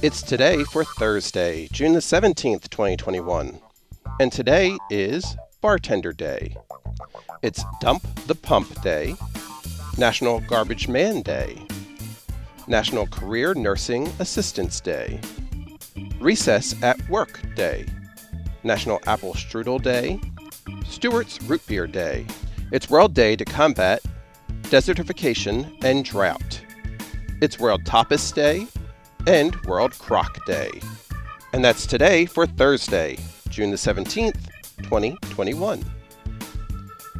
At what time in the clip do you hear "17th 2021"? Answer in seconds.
1.98-3.58, 33.76-35.84